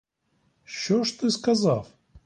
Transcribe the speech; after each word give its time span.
Що 0.63 1.03
ж 1.03 1.19
ти 1.19 1.29
сказав? 1.29 1.87